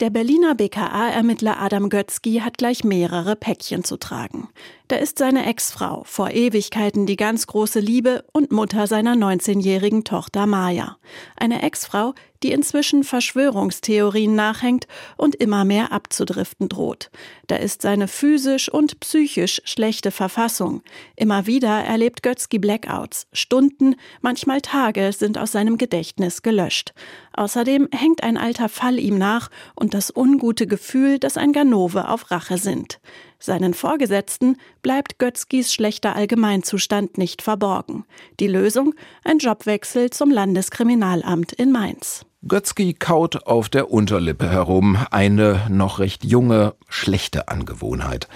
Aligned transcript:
Der 0.00 0.10
Berliner 0.10 0.54
BKA-Ermittler 0.54 1.60
Adam 1.60 1.88
Götzky 1.88 2.38
hat 2.44 2.56
gleich 2.56 2.84
mehrere 2.84 3.34
Päckchen 3.34 3.82
zu 3.82 3.96
tragen. 3.96 4.48
Da 4.88 4.96
ist 4.96 5.18
seine 5.18 5.44
Ex-Frau, 5.44 6.02
vor 6.06 6.30
Ewigkeiten 6.30 7.04
die 7.04 7.16
ganz 7.16 7.46
große 7.46 7.78
Liebe 7.78 8.24
und 8.32 8.52
Mutter 8.52 8.86
seiner 8.86 9.16
19-jährigen 9.16 10.02
Tochter 10.02 10.46
Maya. 10.46 10.96
Eine 11.36 11.60
Ex-Frau, 11.60 12.14
die 12.42 12.52
inzwischen 12.52 13.04
Verschwörungstheorien 13.04 14.34
nachhängt 14.34 14.86
und 15.18 15.34
immer 15.34 15.66
mehr 15.66 15.92
abzudriften 15.92 16.70
droht. 16.70 17.10
Da 17.48 17.56
ist 17.56 17.82
seine 17.82 18.08
physisch 18.08 18.70
und 18.70 18.98
psychisch 19.00 19.60
schlechte 19.64 20.10
Verfassung. 20.10 20.82
Immer 21.16 21.46
wieder 21.46 21.84
erlebt 21.84 22.22
Götzky 22.22 22.58
Blackouts. 22.58 23.26
Stunden, 23.34 23.94
manchmal 24.22 24.62
Tage 24.62 25.12
sind 25.12 25.36
aus 25.36 25.52
seinem 25.52 25.76
Gedächtnis 25.76 26.40
gelöscht. 26.40 26.94
Außerdem 27.34 27.88
hängt 27.92 28.22
ein 28.22 28.38
alter 28.38 28.70
Fall 28.70 28.98
ihm 28.98 29.18
nach 29.18 29.50
und 29.74 29.92
das 29.92 30.10
ungute 30.16 30.66
Gefühl, 30.66 31.18
dass 31.18 31.36
ein 31.36 31.52
Ganove 31.52 32.08
auf 32.08 32.30
Rache 32.30 32.56
sind. 32.56 33.00
Seinen 33.40 33.72
Vorgesetzten 33.72 34.56
bleibt 34.82 35.18
Götzkis 35.18 35.72
schlechter 35.72 36.16
Allgemeinzustand 36.16 37.18
nicht 37.18 37.40
verborgen. 37.40 38.04
Die 38.40 38.48
Lösung? 38.48 38.94
Ein 39.24 39.38
Jobwechsel 39.38 40.10
zum 40.10 40.30
Landeskriminalamt 40.30 41.52
in 41.52 41.70
Mainz. 41.70 42.26
Götzky 42.46 42.94
kaut 42.94 43.46
auf 43.46 43.68
der 43.68 43.90
Unterlippe 43.92 44.48
herum. 44.48 44.98
Eine 45.10 45.66
noch 45.68 46.00
recht 46.00 46.24
junge, 46.24 46.74
schlechte 46.88 47.48
Angewohnheit. 47.48 48.28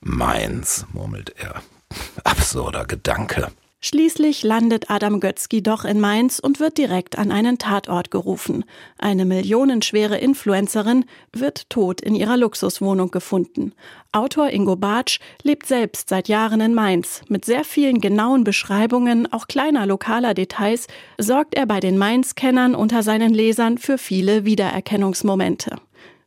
Mainz, 0.00 0.86
murmelt 0.92 1.34
er. 1.36 1.62
Absurder 2.24 2.84
Gedanke. 2.84 3.48
Schließlich 3.80 4.42
landet 4.42 4.90
Adam 4.90 5.20
Götzky 5.20 5.62
doch 5.62 5.84
in 5.84 6.00
Mainz 6.00 6.40
und 6.40 6.58
wird 6.58 6.78
direkt 6.78 7.16
an 7.16 7.30
einen 7.30 7.58
Tatort 7.58 8.10
gerufen. 8.10 8.64
Eine 8.98 9.24
millionenschwere 9.24 10.18
Influencerin 10.18 11.04
wird 11.32 11.70
tot 11.70 12.00
in 12.00 12.16
ihrer 12.16 12.36
Luxuswohnung 12.36 13.12
gefunden. 13.12 13.72
Autor 14.10 14.50
Ingo 14.50 14.74
Bartsch 14.74 15.20
lebt 15.44 15.66
selbst 15.66 16.08
seit 16.08 16.26
Jahren 16.26 16.60
in 16.60 16.74
Mainz. 16.74 17.22
Mit 17.28 17.44
sehr 17.44 17.62
vielen 17.62 18.00
genauen 18.00 18.42
Beschreibungen, 18.42 19.32
auch 19.32 19.46
kleiner 19.46 19.86
lokaler 19.86 20.34
Details, 20.34 20.88
sorgt 21.16 21.54
er 21.54 21.66
bei 21.66 21.78
den 21.78 21.98
Mainz-Kennern 21.98 22.74
unter 22.74 23.04
seinen 23.04 23.32
Lesern 23.32 23.78
für 23.78 23.96
viele 23.96 24.44
Wiedererkennungsmomente. 24.44 25.76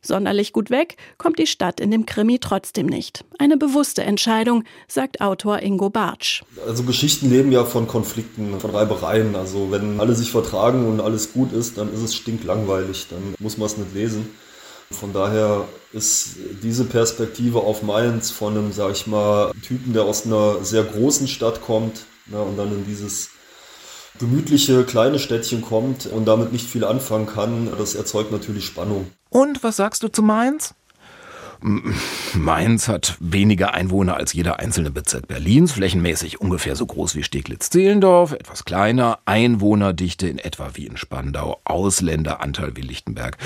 Sonderlich 0.04 0.52
gut 0.52 0.70
weg 0.70 0.96
kommt 1.16 1.38
die 1.38 1.46
Stadt 1.46 1.78
in 1.78 1.92
dem 1.92 2.06
Krimi 2.06 2.40
trotzdem 2.40 2.86
nicht. 2.86 3.24
Eine 3.38 3.56
bewusste 3.56 4.02
Entscheidung, 4.02 4.64
sagt 4.88 5.20
Autor 5.20 5.60
Ingo 5.60 5.90
Bartsch. 5.90 6.42
Also 6.66 6.82
Geschichten 6.82 7.30
leben 7.30 7.52
ja 7.52 7.64
von 7.64 7.86
Konflikten, 7.86 8.58
von 8.58 8.70
Reibereien. 8.70 9.36
Also 9.36 9.70
wenn 9.70 10.00
alle 10.00 10.16
sich 10.16 10.32
vertragen 10.32 10.86
und 10.88 11.00
alles 11.00 11.32
gut 11.32 11.52
ist, 11.52 11.78
dann 11.78 11.92
ist 11.94 12.00
es 12.00 12.16
stinklangweilig, 12.16 13.06
dann 13.10 13.34
muss 13.38 13.58
man 13.58 13.66
es 13.66 13.76
nicht 13.76 13.94
lesen. 13.94 14.28
Von 14.90 15.12
daher 15.12 15.68
ist 15.92 16.36
diese 16.62 16.84
Perspektive 16.84 17.60
auf 17.60 17.82
Mainz 17.82 18.30
von 18.30 18.56
einem, 18.56 18.72
sag 18.72 18.92
ich 18.92 19.06
mal, 19.06 19.52
Typen, 19.62 19.92
der 19.92 20.02
aus 20.02 20.26
einer 20.26 20.64
sehr 20.64 20.82
großen 20.84 21.28
Stadt 21.28 21.62
kommt 21.62 22.06
ja, 22.30 22.40
und 22.40 22.56
dann 22.56 22.72
in 22.72 22.84
dieses 22.84 23.30
gemütliche 24.18 24.84
kleine 24.84 25.18
Städtchen 25.18 25.62
kommt 25.62 26.06
und 26.06 26.26
damit 26.26 26.52
nicht 26.52 26.68
viel 26.68 26.84
anfangen 26.84 27.26
kann, 27.26 27.68
das 27.78 27.94
erzeugt 27.94 28.32
natürlich 28.32 28.66
Spannung. 28.66 29.10
Und 29.30 29.62
was 29.62 29.76
sagst 29.76 30.02
du 30.02 30.08
zu 30.08 30.22
Mainz? 30.22 30.74
Mainz 32.34 32.88
hat 32.88 33.16
weniger 33.20 33.72
Einwohner 33.74 34.16
als 34.16 34.32
jeder 34.32 34.58
einzelne 34.58 34.90
Bezirk 34.90 35.28
Berlins, 35.28 35.72
flächenmäßig 35.72 36.40
ungefähr 36.40 36.74
so 36.74 36.86
groß 36.86 37.14
wie 37.14 37.22
Steglitz-Zehlendorf, 37.22 38.32
etwas 38.32 38.64
kleiner, 38.64 39.20
Einwohnerdichte 39.26 40.26
in 40.26 40.38
etwa 40.38 40.70
wie 40.74 40.86
in 40.86 40.96
Spandau, 40.96 41.60
Ausländeranteil 41.64 42.72
wie 42.74 42.80
Lichtenberg. 42.80 43.38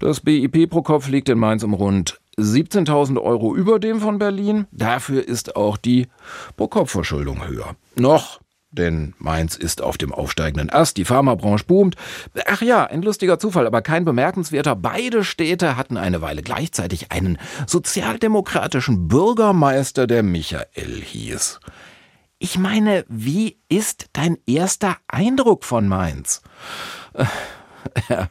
Das 0.00 0.20
BIP 0.20 0.68
pro 0.70 0.82
Kopf 0.82 1.08
liegt 1.08 1.28
in 1.28 1.38
Mainz 1.38 1.62
um 1.62 1.74
rund 1.74 2.20
17.000 2.38 3.20
Euro 3.20 3.54
über 3.54 3.78
dem 3.78 4.00
von 4.00 4.18
Berlin. 4.18 4.66
Dafür 4.72 5.26
ist 5.26 5.54
auch 5.54 5.76
die 5.76 6.08
Pro-Kopf-Verschuldung 6.56 7.46
höher. 7.46 7.76
Noch 7.94 8.40
denn 8.72 9.14
Mainz 9.18 9.56
ist 9.56 9.82
auf 9.82 9.98
dem 9.98 10.12
aufsteigenden 10.12 10.70
Ast, 10.70 10.96
die 10.96 11.04
Pharmabranche 11.04 11.64
boomt. 11.64 11.96
Ach 12.46 12.62
ja, 12.62 12.84
ein 12.84 13.02
lustiger 13.02 13.38
Zufall, 13.38 13.66
aber 13.66 13.82
kein 13.82 14.04
bemerkenswerter. 14.04 14.74
Beide 14.74 15.24
Städte 15.24 15.76
hatten 15.76 15.96
eine 15.96 16.22
Weile 16.22 16.42
gleichzeitig 16.42 17.12
einen 17.12 17.38
sozialdemokratischen 17.66 19.08
Bürgermeister, 19.08 20.06
der 20.06 20.22
Michael 20.22 21.02
hieß. 21.02 21.60
Ich 22.38 22.58
meine, 22.58 23.04
wie 23.08 23.58
ist 23.68 24.06
dein 24.14 24.36
erster 24.46 24.96
Eindruck 25.06 25.64
von 25.64 25.86
Mainz? 25.86 26.42
Er 28.08 28.30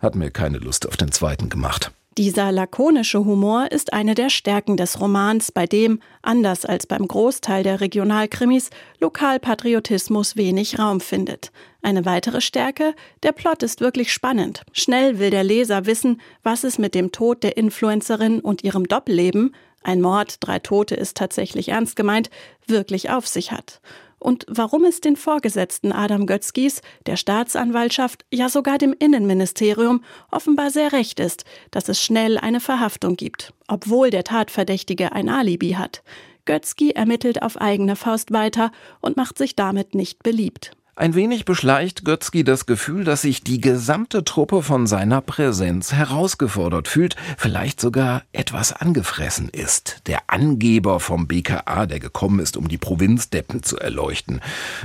hat 0.00 0.16
mir 0.16 0.30
keine 0.30 0.58
Lust 0.58 0.86
auf 0.88 0.96
den 0.96 1.12
zweiten 1.12 1.48
gemacht. 1.48 1.92
Dieser 2.18 2.50
lakonische 2.50 3.24
Humor 3.24 3.70
ist 3.70 3.92
eine 3.92 4.16
der 4.16 4.30
Stärken 4.30 4.76
des 4.76 5.00
Romans, 5.00 5.52
bei 5.52 5.66
dem, 5.66 6.00
anders 6.22 6.64
als 6.64 6.84
beim 6.84 7.06
Großteil 7.06 7.62
der 7.62 7.80
Regionalkrimis, 7.80 8.70
Lokalpatriotismus 8.98 10.34
wenig 10.34 10.80
Raum 10.80 11.00
findet. 11.00 11.52
Eine 11.82 12.04
weitere 12.04 12.40
Stärke, 12.40 12.94
der 13.22 13.30
Plot 13.30 13.62
ist 13.62 13.80
wirklich 13.80 14.12
spannend. 14.12 14.64
Schnell 14.72 15.20
will 15.20 15.30
der 15.30 15.44
Leser 15.44 15.86
wissen, 15.86 16.20
was 16.42 16.64
es 16.64 16.78
mit 16.78 16.96
dem 16.96 17.12
Tod 17.12 17.44
der 17.44 17.56
Influencerin 17.56 18.40
und 18.40 18.64
ihrem 18.64 18.88
Doppelleben, 18.88 19.54
ein 19.84 20.00
Mord, 20.00 20.38
drei 20.40 20.58
Tote 20.58 20.96
ist 20.96 21.16
tatsächlich 21.16 21.68
ernst 21.68 21.94
gemeint, 21.94 22.28
wirklich 22.66 23.08
auf 23.10 23.28
sich 23.28 23.52
hat 23.52 23.80
und 24.20 24.44
warum 24.48 24.84
es 24.84 25.00
den 25.00 25.16
Vorgesetzten 25.16 25.92
Adam 25.92 26.26
Götzkis, 26.26 26.82
der 27.06 27.16
Staatsanwaltschaft, 27.16 28.24
ja 28.32 28.48
sogar 28.48 28.78
dem 28.78 28.94
Innenministerium 28.96 30.04
offenbar 30.30 30.70
sehr 30.70 30.92
recht 30.92 31.18
ist, 31.18 31.44
dass 31.70 31.88
es 31.88 32.00
schnell 32.00 32.38
eine 32.38 32.60
Verhaftung 32.60 33.16
gibt, 33.16 33.52
obwohl 33.66 34.10
der 34.10 34.22
Tatverdächtige 34.22 35.12
ein 35.12 35.28
Alibi 35.28 35.72
hat. 35.72 36.02
Götzky 36.44 36.90
ermittelt 36.90 37.42
auf 37.42 37.60
eigene 37.60 37.96
Faust 37.96 38.32
weiter 38.32 38.72
und 39.00 39.16
macht 39.16 39.38
sich 39.38 39.56
damit 39.56 39.94
nicht 39.94 40.22
beliebt. 40.22 40.72
Ein 41.00 41.14
wenig 41.14 41.46
beschleicht 41.46 42.04
Götzky 42.04 42.44
das 42.44 42.66
Gefühl, 42.66 43.04
dass 43.04 43.22
sich 43.22 43.42
die 43.42 43.58
gesamte 43.58 44.22
Truppe 44.22 44.62
von 44.62 44.86
seiner 44.86 45.22
Präsenz 45.22 45.94
herausgefordert 45.94 46.88
fühlt, 46.88 47.16
vielleicht 47.38 47.80
sogar 47.80 48.24
etwas 48.32 48.74
angefressen 48.74 49.48
ist. 49.48 50.02
Der 50.08 50.24
Angeber 50.26 51.00
vom 51.00 51.26
BKA, 51.26 51.86
der 51.86 52.00
gekommen 52.00 52.38
ist, 52.38 52.58
um 52.58 52.68
die 52.68 52.76
Provinzdeppen 52.76 53.62
zu 53.62 53.78
erleuchten. 53.78 54.42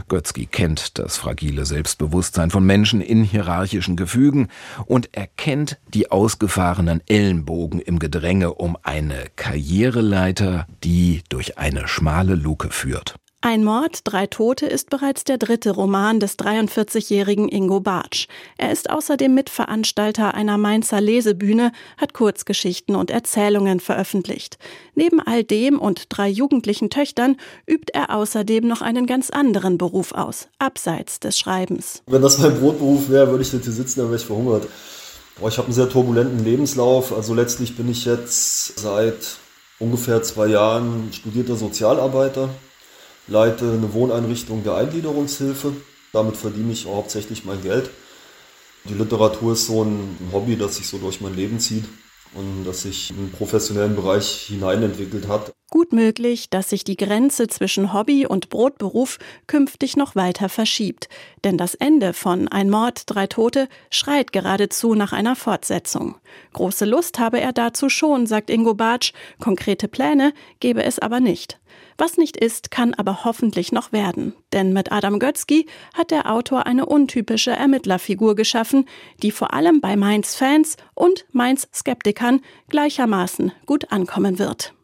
Götzky 0.08 0.46
kennt 0.46 1.00
das 1.00 1.18
fragile 1.18 1.66
Selbstbewusstsein 1.66 2.50
von 2.50 2.66
Menschen 2.66 3.02
in 3.02 3.26
hierarchischen 3.26 3.98
Gefügen 3.98 4.48
und 4.86 5.14
erkennt 5.14 5.80
die 5.94 6.12
ausgefahrenen 6.12 7.02
Ellenbogen 7.08 7.82
im 7.82 8.00
Gedränge 8.00 8.54
um 8.54 8.78
eine 8.84 9.26
Karriereleiter, 9.36 10.66
die 10.82 11.24
durch 11.28 11.58
eine 11.58 11.90
schmale 11.90 12.36
Luke 12.36 12.70
führt. 12.70 13.16
Ein 13.48 13.64
Mord, 13.64 14.00
drei 14.06 14.26
Tote 14.26 14.66
ist 14.66 14.90
bereits 14.90 15.24
der 15.24 15.38
dritte 15.38 15.70
Roman 15.70 16.20
des 16.20 16.40
43-jährigen 16.40 17.48
Ingo 17.48 17.80
Bartsch. 17.80 18.26
Er 18.58 18.72
ist 18.72 18.90
außerdem 18.90 19.36
Mitveranstalter 19.36 20.34
einer 20.34 20.58
Mainzer 20.58 21.00
Lesebühne, 21.00 21.72
hat 21.98 22.14
Kurzgeschichten 22.14 22.96
und 22.96 23.12
Erzählungen 23.12 23.80
veröffentlicht. 23.80 24.58
Neben 24.96 25.20
all 25.20 25.44
dem 25.44 25.78
und 25.78 26.06
drei 26.10 26.28
jugendlichen 26.28 26.90
Töchtern 26.90 27.38
übt 27.68 27.92
er 27.94 28.16
außerdem 28.16 28.68
noch 28.68 28.82
einen 28.82 29.06
ganz 29.06 29.30
anderen 29.30 29.78
Beruf 29.78 30.14
aus, 30.14 30.48
abseits 30.58 31.20
des 31.20 31.38
Schreibens. 31.38 32.02
Wenn 32.08 32.24
das 32.24 32.40
mein 32.40 32.60
Brotberuf 32.60 33.10
wäre, 33.12 33.30
würde 33.30 33.44
ich 33.44 33.54
nicht 33.54 33.66
hier 33.66 33.74
sitzen, 33.74 34.00
dann 34.00 34.10
wäre 34.10 34.20
ich 34.20 34.26
verhungert. 34.26 34.68
ich 35.38 35.58
habe 35.60 35.66
einen 35.66 35.74
sehr 35.74 35.88
turbulenten 35.88 36.44
Lebenslauf. 36.44 37.16
Also 37.16 37.36
letztlich 37.36 37.78
bin 37.78 37.92
ich 37.92 38.06
jetzt 38.06 38.80
seit 38.80 39.38
ungefähr 39.78 40.24
zwei 40.24 40.48
Jahren 40.48 41.10
studierter 41.14 41.56
Sozialarbeiter 41.56 42.50
leite 43.28 43.72
eine 43.72 43.94
Wohneinrichtung 43.94 44.64
der 44.64 44.76
Eingliederungshilfe. 44.76 45.74
Damit 46.14 46.38
verdiene 46.38 46.72
ich 46.72 46.86
hauptsächlich 46.86 47.46
mein 47.46 47.62
Geld. 47.62 47.90
Die 48.86 48.94
Literatur 48.94 49.54
ist 49.54 49.66
so 49.66 49.84
ein 49.84 50.18
Hobby, 50.32 50.58
das 50.58 50.76
sich 50.76 50.88
so 50.88 50.98
durch 50.98 51.20
mein 51.22 51.36
Leben 51.36 51.60
zieht 51.60 51.86
und 52.36 52.66
das 52.66 52.84
sich 52.84 53.10
im 53.10 53.32
professionellen 53.32 53.96
Bereich 53.96 54.46
hineinentwickelt 54.48 55.28
hat. 55.28 55.55
Gut 55.76 55.92
möglich, 55.92 56.50
dass 56.50 56.70
sich 56.70 56.86
die 56.86 56.96
Grenze 56.96 57.48
zwischen 57.48 57.92
Hobby 57.92 58.26
und 58.26 58.48
Brotberuf 58.48 59.20
künftig 59.46 59.98
noch 59.98 60.16
weiter 60.16 60.48
verschiebt. 60.48 61.10
Denn 61.44 61.58
das 61.58 61.76
Ende 61.76 62.14
von 62.14 62.48
Ein 62.48 62.70
Mord, 62.70 63.02
drei 63.08 63.28
Tote 63.28 63.68
schreit 63.90 64.32
geradezu 64.32 64.96
nach 64.96 65.12
einer 65.12 65.36
Fortsetzung. 65.36 66.16
Große 66.54 66.86
Lust 66.86 67.20
habe 67.20 67.42
er 67.42 67.52
dazu 67.52 67.90
schon, 67.90 68.26
sagt 68.26 68.50
Ingo 68.50 68.74
Bartsch. 68.74 69.12
Konkrete 69.42 69.90
Pläne 69.90 70.32
gebe 70.62 70.82
es 70.82 70.98
aber 70.98 71.20
nicht. 71.20 71.60
Was 71.98 72.16
nicht 72.16 72.38
ist, 72.38 72.72
kann 72.72 72.94
aber 72.94 73.26
hoffentlich 73.26 73.74
noch 73.74 73.92
werden. 73.92 74.34
Denn 74.54 74.72
mit 74.72 74.94
Adam 74.94 75.20
Götzky 75.20 75.68
hat 75.94 76.10
der 76.10 76.32
Autor 76.32 76.68
eine 76.68 76.86
untypische 76.86 77.52
Ermittlerfigur 77.52 78.36
geschaffen, 78.36 78.88
die 79.22 79.32
vor 79.32 79.54
allem 79.54 79.82
bei 79.82 79.98
Mainz-Fans 79.98 80.78
und 80.94 81.26
Mainz-Skeptikern 81.34 82.40
gleichermaßen 82.70 83.52
gut 83.66 83.92
ankommen 83.92 84.40
wird. 84.40 84.74